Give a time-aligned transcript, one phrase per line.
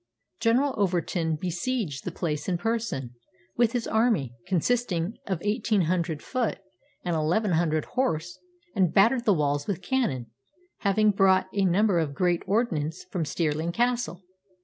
[0.39, 3.11] General Overton besieged the place in person,
[3.55, 6.57] with his army, consisting of eighteen hundred foot
[7.05, 8.39] and eleven hundred horse,
[8.75, 10.31] and battered the walls with cannon,
[10.79, 14.23] having brought a number of great ordnance from Stirling Castle.